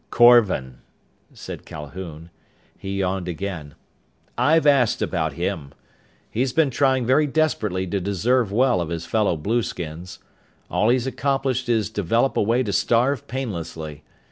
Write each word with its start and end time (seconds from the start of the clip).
"Korvan," 0.09 0.79
said 1.31 1.63
Calhoun. 1.63 2.31
He 2.75 2.97
yawned 2.97 3.27
again. 3.27 3.75
"I've 4.35 4.65
asked 4.65 4.99
about 4.99 5.33
him. 5.33 5.73
He's 6.27 6.51
been 6.53 6.71
trying 6.71 7.05
very 7.05 7.27
desperately 7.27 7.85
to 7.85 7.99
deserve 8.01 8.51
well 8.51 8.81
of 8.81 8.89
his 8.89 9.05
fellow 9.05 9.37
blueskins. 9.37 10.17
All 10.71 10.89
he's 10.89 11.05
accomplished 11.05 11.69
is 11.69 11.91
develop 11.91 12.35
a 12.35 12.41
way 12.41 12.63
to 12.63 12.73
starve 12.73 13.27
painlessly. 13.27 14.01